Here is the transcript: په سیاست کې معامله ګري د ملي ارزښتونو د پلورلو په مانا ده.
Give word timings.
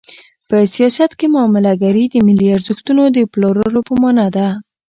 په 0.49 0.57
سیاست 0.73 1.11
کې 1.19 1.27
معامله 1.33 1.71
ګري 1.83 2.03
د 2.09 2.15
ملي 2.27 2.47
ارزښتونو 2.57 3.03
د 3.15 3.17
پلورلو 3.31 3.79
په 3.87 3.93
مانا 4.01 4.27
ده. 4.35 4.47